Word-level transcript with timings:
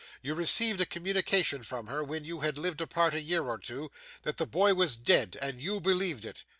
You 0.23 0.33
received 0.33 0.81
a 0.81 0.87
communication 0.87 1.61
from 1.61 1.85
her, 1.85 2.03
when 2.03 2.25
you 2.25 2.39
had 2.39 2.57
lived 2.57 2.81
apart 2.81 3.13
a 3.13 3.21
year 3.21 3.43
or 3.43 3.59
two, 3.59 3.91
that 4.23 4.37
the 4.37 4.47
boy 4.47 4.73
was 4.73 4.95
dead; 4.97 5.37
and 5.39 5.61
you 5.61 5.79
believed 5.79 6.25
it? 6.25 6.43